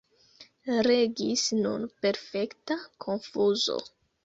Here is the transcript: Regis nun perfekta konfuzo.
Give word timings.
Regis 0.87 1.43
nun 1.59 1.85
perfekta 2.07 2.81
konfuzo. 3.07 3.81